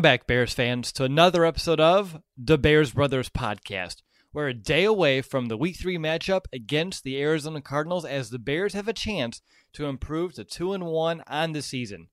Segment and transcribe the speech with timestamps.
[0.00, 3.96] Welcome back, Bears fans, to another episode of the Bears Brothers podcast.
[4.32, 8.38] We're a day away from the Week 3 matchup against the Arizona Cardinals as the
[8.38, 9.42] Bears have a chance
[9.74, 12.08] to improve to 2 and 1 on the season.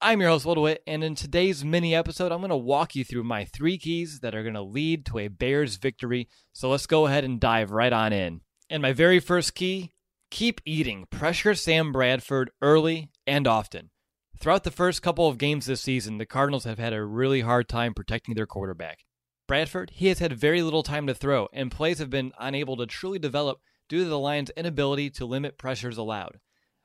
[0.00, 3.04] I'm your host, Will DeWitt, and in today's mini episode, I'm going to walk you
[3.04, 6.28] through my three keys that are going to lead to a Bears victory.
[6.52, 8.40] So let's go ahead and dive right on in.
[8.68, 9.92] And my very first key
[10.32, 11.06] keep eating.
[11.10, 13.90] Pressure Sam Bradford early and often.
[14.40, 17.68] Throughout the first couple of games this season, the Cardinals have had a really hard
[17.68, 19.04] time protecting their quarterback.
[19.46, 22.86] Bradford, he has had very little time to throw, and plays have been unable to
[22.86, 26.38] truly develop due to the Lions' inability to limit pressures allowed.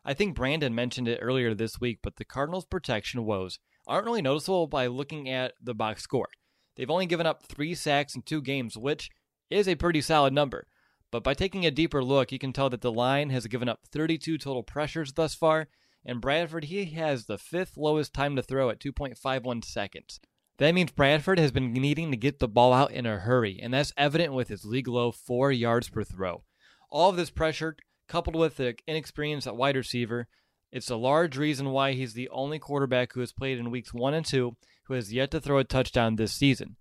[0.04, 4.22] I think Brandon mentioned it earlier this week, but the Cardinals' protection woes aren't really
[4.22, 6.28] noticeable by looking at the box score.
[6.76, 9.10] They've only given up three sacks in two games, which
[9.50, 10.68] is a pretty solid number.
[11.10, 13.80] But by taking a deeper look, you can tell that the line has given up
[13.94, 15.70] 32 total pressures thus far,
[16.06, 20.20] and Bradford, he has the fifth lowest time to throw at 2.51 seconds.
[20.58, 23.74] That means Bradford has been needing to get the ball out in a hurry, and
[23.74, 26.44] that's evident with his league low four yards per throw.
[26.90, 27.76] All of this pressure,
[28.08, 30.28] coupled with the inexperience at wide receiver,
[30.72, 34.14] it's a large reason why he's the only quarterback who has played in weeks one
[34.14, 34.56] and two
[34.86, 36.78] who has yet to throw a touchdown this season.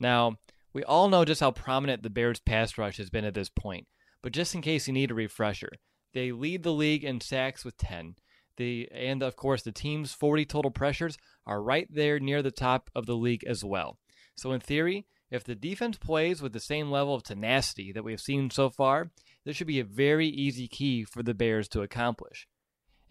[0.00, 0.36] Now,
[0.72, 3.86] we all know just how prominent the Bears' pass rush has been at this point,
[4.22, 5.70] but just in case you need a refresher,
[6.12, 8.16] they lead the league in sacks with 10.
[8.56, 12.90] The and of course the team's 40 total pressures are right there near the top
[12.94, 13.98] of the league as well.
[14.34, 18.20] So in theory, if the defense plays with the same level of tenacity that we've
[18.20, 19.10] seen so far,
[19.44, 22.46] this should be a very easy key for the Bears to accomplish.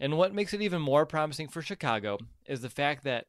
[0.00, 3.26] And what makes it even more promising for Chicago is the fact that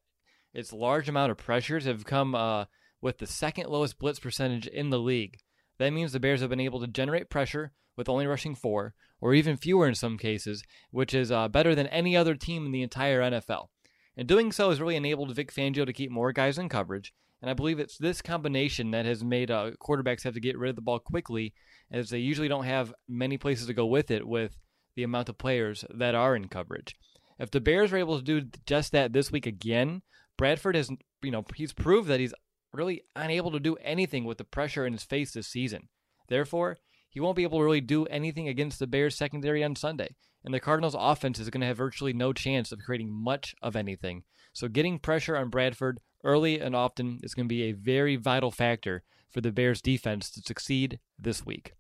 [0.53, 2.66] its large amount of pressures have come uh,
[3.01, 5.38] with the second lowest blitz percentage in the league.
[5.79, 9.33] That means the Bears have been able to generate pressure with only rushing four, or
[9.33, 12.83] even fewer in some cases, which is uh, better than any other team in the
[12.83, 13.67] entire NFL.
[14.16, 17.13] And doing so has really enabled Vic Fangio to keep more guys in coverage.
[17.41, 20.72] And I believe it's this combination that has made uh, quarterbacks have to get rid
[20.72, 21.53] of the ball quickly,
[21.91, 24.57] as they usually don't have many places to go with it with
[24.95, 26.95] the amount of players that are in coverage.
[27.38, 30.01] If the Bears are able to do just that this week again,
[30.38, 30.89] Bradford has,
[31.22, 32.34] you know, he's proved that he's
[32.73, 35.89] really unable to do anything with the pressure in his face this season.
[36.28, 36.78] Therefore,
[37.17, 40.13] he won't be able to really do anything against the Bears secondary on Sunday.
[40.45, 43.75] And the Cardinals offense is going to have virtually no chance of creating much of
[43.75, 44.22] anything.
[44.53, 48.51] So getting pressure on Bradford early and often is going to be a very vital
[48.51, 49.01] factor
[49.31, 51.73] for the Bears defense to succeed this week.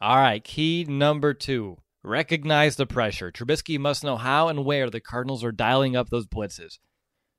[0.00, 1.76] All right, key number two.
[2.02, 3.30] Recognize the pressure.
[3.30, 6.78] Trubisky must know how and where the Cardinals are dialing up those blitzes.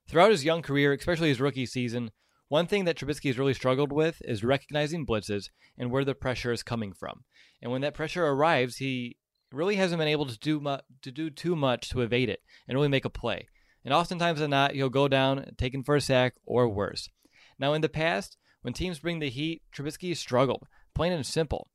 [0.08, 2.12] Throughout his young career, especially his rookie season,
[2.50, 6.52] one thing that Trubisky has really struggled with is recognizing blitzes and where the pressure
[6.52, 7.24] is coming from.
[7.62, 9.18] And when that pressure arrives, he
[9.52, 12.76] really hasn't been able to do mu- to do too much to evade it and
[12.76, 13.48] really make a play.
[13.86, 17.10] And oftentimes than not, he'll go down, taken for a sack, or worse.
[17.58, 21.70] Now, in the past, when teams bring the heat, Trubisky struggled, plain and simple.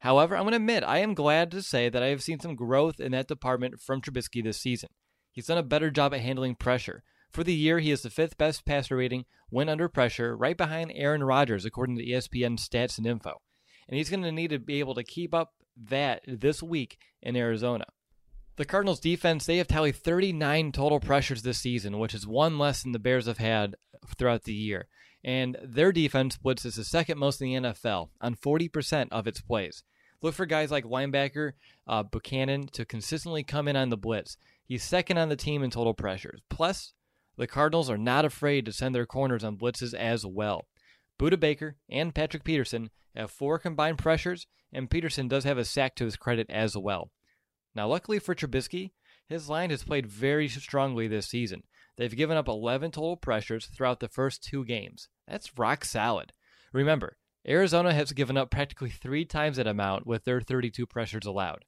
[0.00, 2.54] However, I'm going to admit I am glad to say that I have seen some
[2.54, 4.90] growth in that department from Trubisky this season.
[5.32, 8.38] He's done a better job at handling pressure, For the year, he is the fifth
[8.38, 13.06] best passer rating when under pressure, right behind Aaron Rodgers, according to ESPN stats and
[13.06, 13.40] info.
[13.88, 17.36] And he's going to need to be able to keep up that this week in
[17.36, 17.84] Arizona.
[18.56, 22.82] The Cardinals defense, they have tallied 39 total pressures this season, which is one less
[22.82, 23.76] than the Bears have had
[24.16, 24.88] throughout the year.
[25.22, 29.82] And their defense blitzes the second most in the NFL on 40% of its plays.
[30.22, 31.52] Look for guys like linebacker
[31.86, 34.38] uh, Bucannon to consistently come in on the blitz.
[34.64, 36.40] He's second on the team in total pressures.
[36.48, 36.94] Plus,
[37.36, 40.66] the Cardinals are not afraid to send their corners on blitzes as well.
[41.18, 45.94] Budda Baker and Patrick Peterson have four combined pressures, and Peterson does have a sack
[45.96, 47.10] to his credit as well.
[47.74, 48.92] Now, luckily for Trubisky,
[49.28, 51.62] his line has played very strongly this season.
[51.96, 55.08] They've given up 11 total pressures throughout the first two games.
[55.26, 56.32] That's rock solid.
[56.72, 57.16] Remember,
[57.48, 61.64] Arizona has given up practically three times that amount with their 32 pressures allowed.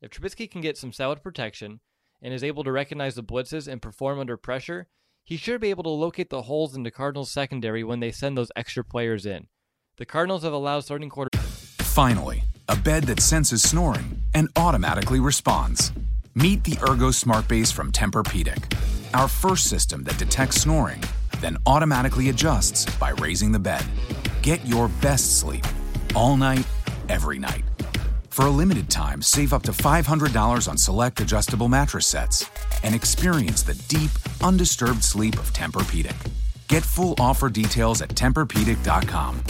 [0.00, 1.80] If Trubisky can get some solid protection
[2.22, 4.88] and is able to recognize the blitzes and perform under pressure,
[5.28, 8.34] he should be able to locate the holes in the Cardinals' secondary when they send
[8.34, 9.46] those extra players in.
[9.98, 11.28] The Cardinals have allowed starting quarter.
[11.36, 15.92] Finally, a bed that senses snoring and automatically responds.
[16.34, 18.74] Meet the Ergo Smart Base from Tempur-Pedic,
[19.12, 21.04] our first system that detects snoring,
[21.42, 23.84] then automatically adjusts by raising the bed.
[24.40, 25.66] Get your best sleep
[26.14, 26.66] all night,
[27.10, 27.67] every night.
[28.30, 32.48] For a limited time, save up to $500 on select adjustable mattress sets
[32.82, 34.10] and experience the deep,
[34.42, 36.30] undisturbed sleep of Tempur-Pedic.
[36.68, 39.42] Get full offer details at TempurPedic.com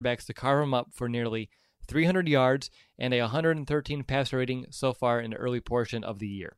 [0.00, 1.48] backs to carve him up for nearly
[1.86, 6.28] 300 yards and a 113 passer rating so far in the early portion of the
[6.28, 6.56] year.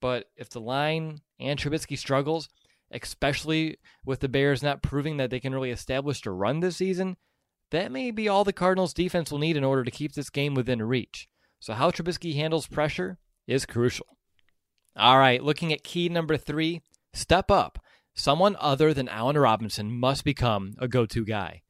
[0.00, 2.48] But if the line and Trubisky struggles,
[2.90, 7.16] especially with the Bears not proving that they can really establish a run this season,
[7.70, 10.54] that may be all the Cardinals' defense will need in order to keep this game
[10.54, 11.28] within reach.
[11.60, 14.06] So, how Trubisky handles pressure is crucial.
[14.96, 16.82] All right, looking at key number three
[17.12, 17.78] step up.
[18.14, 21.62] Someone other than Allen Robinson must become a go to guy.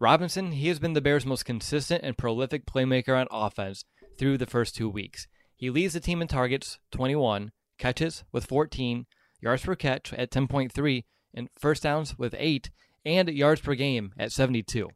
[0.00, 3.84] Robinson, he has been the Bears' most consistent and prolific playmaker on offense
[4.16, 5.26] through the first two weeks.
[5.56, 9.06] He leads the team in targets, 21, catches with 14,
[9.40, 11.04] yards per catch at 10.3,
[11.34, 12.70] and first downs with 8,
[13.04, 14.88] and yards per game at 72.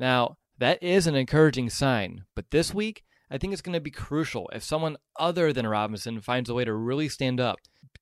[0.00, 3.90] Now, that is an encouraging sign, but this week, I think it's going to be
[3.90, 7.58] crucial if someone other than Robinson finds a way to really stand up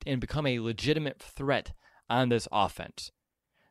[0.06, 1.72] and become a legitimate threat
[2.08, 3.10] on this offense.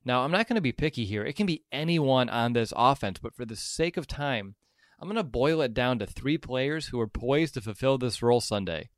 [0.03, 1.24] Now, I'm not going to be picky here.
[1.24, 4.56] It can be anyone on this offense, but for the sake of time,
[5.00, 8.21] I'm going to boil it down to three players who are poised to fulfill this
[8.21, 8.89] role Sunday.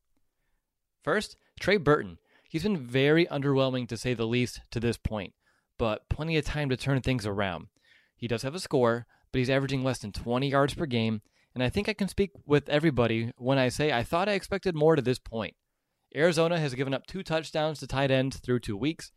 [1.04, 2.18] First, Trey Burton.
[2.50, 5.34] He's been very underwhelming to say the least to this point,
[5.78, 7.68] but plenty of time to turn things around.
[8.20, 11.22] He does have a score, but he's averaging less than 20 yards per game,
[11.54, 14.76] and I think I can speak with everybody when I say I thought I expected
[14.76, 15.56] more to this point.
[16.16, 19.12] Arizona has given up two touchdowns to tight ends through two weeks,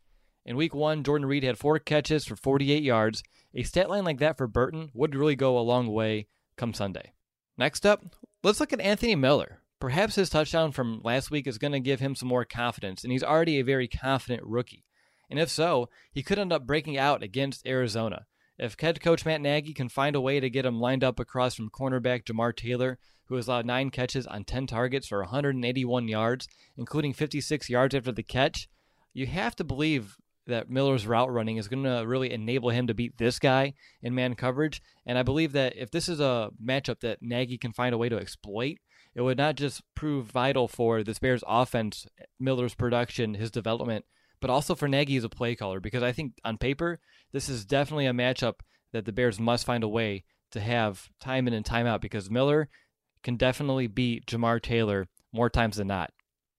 [0.45, 3.23] in week one, Jordan Reed had four catches for 48 yards.
[3.55, 6.27] A stat line like that for Burton would really go a long way
[6.57, 7.13] come Sunday.
[7.57, 8.03] Next up,
[8.43, 9.61] let's look at Anthony Miller.
[9.79, 13.11] Perhaps his touchdown from last week is going to give him some more confidence, and
[13.11, 14.85] he's already a very confident rookie.
[15.29, 18.25] And if so, he could end up breaking out against Arizona.
[18.59, 21.55] If head coach Matt Nagy can find a way to get him lined up across
[21.55, 26.47] from cornerback Jamar Taylor, who has allowed nine catches on 10 targets for 181 yards,
[26.77, 28.67] including 56 yards after the catch,
[29.13, 32.93] you have to believe that Miller's route running is going to really enable him to
[32.93, 34.81] beat this guy in man coverage.
[35.05, 38.09] And I believe that if this is a matchup that Nagy can find a way
[38.09, 38.77] to exploit,
[39.15, 42.05] it would not just prove vital for this Bears offense,
[42.39, 44.05] Miller's production, his development,
[44.43, 45.79] but also for Nagy as a play caller.
[45.79, 46.99] Because I think on paper,
[47.31, 48.55] this is definitely a matchup
[48.91, 52.29] that the Bears must find a way to have time in and time out because
[52.29, 52.67] Miller
[53.23, 56.11] can definitely beat Jamar Taylor more times than not.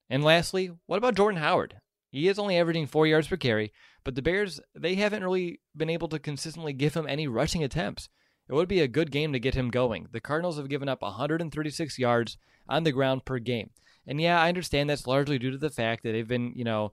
[0.09, 1.77] And lastly, what about Jordan Howard?
[2.11, 3.71] He is only averaging four yards per carry,
[4.03, 8.09] but the Bears, they haven't really been able to consistently give him any rushing attempts.
[8.49, 10.07] It would be a good game to get him going.
[10.11, 13.73] The Cardinals have given up 136 yards on the ground per game.
[14.07, 16.93] And yeah, I understand that's largely due to the fact that they've been, you know,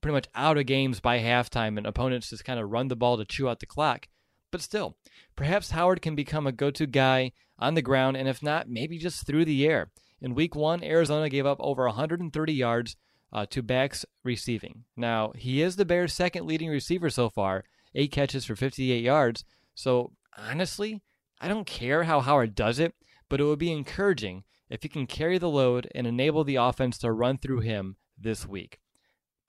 [0.00, 3.16] pretty much out of games by halftime and opponents just kind of run the ball
[3.16, 4.08] to chew out the clock.
[4.50, 4.96] But still,
[5.36, 8.98] perhaps Howard can become a go to guy on the ground, and if not, maybe
[8.98, 9.90] just through the air.
[10.20, 12.96] In week one, Arizona gave up over 130 yards
[13.32, 14.84] uh, to backs receiving.
[14.96, 17.64] Now, he is the Bears' second leading receiver so far,
[17.94, 19.44] eight catches for 58 yards.
[19.74, 21.02] So, honestly,
[21.40, 22.94] I don't care how Howard does it,
[23.28, 26.98] but it would be encouraging if he can carry the load and enable the offense
[26.98, 28.78] to run through him this week.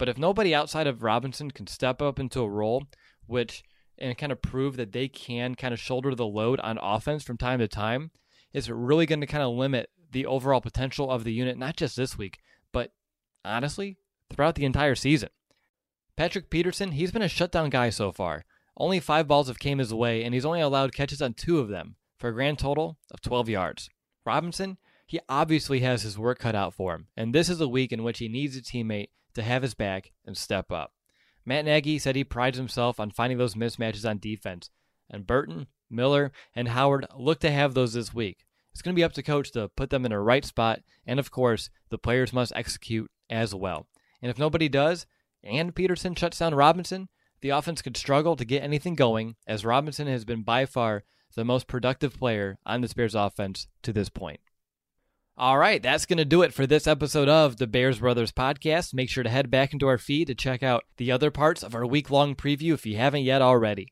[0.01, 2.87] But if nobody outside of Robinson can step up into a role,
[3.27, 3.63] which
[3.99, 7.37] and kind of prove that they can kind of shoulder the load on offense from
[7.37, 8.09] time to time,
[8.51, 11.95] it's really going to kind of limit the overall potential of the unit, not just
[11.95, 12.39] this week,
[12.71, 12.93] but
[13.45, 13.95] honestly,
[14.31, 15.29] throughout the entire season.
[16.15, 18.43] Patrick Peterson, he's been a shutdown guy so far.
[18.75, 21.67] Only five balls have came his way, and he's only allowed catches on two of
[21.67, 23.87] them for a grand total of 12 yards.
[24.25, 27.91] Robinson, he obviously has his work cut out for him, and this is a week
[27.91, 30.93] in which he needs a teammate to have his back and step up.
[31.45, 34.69] Matt Nagy said he prides himself on finding those mismatches on defense,
[35.09, 38.45] and Burton, Miller, and Howard look to have those this week.
[38.71, 41.19] It's going to be up to coach to put them in the right spot, and
[41.19, 43.87] of course, the players must execute as well.
[44.21, 45.05] And if nobody does,
[45.43, 47.09] and Peterson shuts down Robinson,
[47.41, 51.03] the offense could struggle to get anything going, as Robinson has been by far
[51.35, 54.39] the most productive player on the Bears offense to this point.
[55.41, 58.93] All right, that's going to do it for this episode of the Bears Brothers podcast.
[58.93, 61.73] Make sure to head back into our feed to check out the other parts of
[61.73, 63.91] our week long preview if you haven't yet already.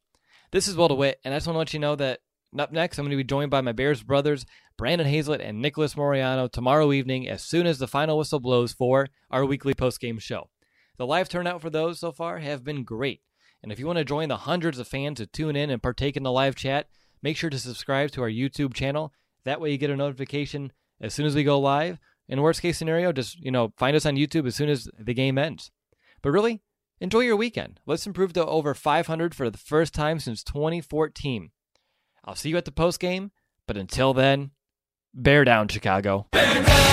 [0.51, 2.19] This is Will DeWitt, and I just want to let you know that
[2.59, 4.45] up next, I'm going to be joined by my Bears brothers,
[4.77, 9.07] Brandon Hazlett and Nicholas Moriano, tomorrow evening as soon as the final whistle blows for
[9.31, 10.51] our weekly post-game show.
[10.97, 13.21] The live turnout for those so far have been great.
[13.63, 16.15] And if you want to join the hundreds of fans who tune in and partake
[16.15, 16.89] in the live chat,
[17.23, 19.13] make sure to subscribe to our YouTube channel.
[19.45, 21.99] That way you get a notification as soon as we go live.
[22.27, 25.13] In worst case scenario, just, you know, find us on YouTube as soon as the
[25.13, 25.71] game ends.
[26.21, 26.61] But really,
[26.99, 27.79] enjoy your weekend.
[27.85, 31.49] Let's improve to over 500 for the first time since 2014.
[32.25, 33.31] I'll see you at the post game,
[33.65, 34.51] but until then,
[35.13, 36.27] bear down, Chicago.
[36.31, 36.88] Bear down!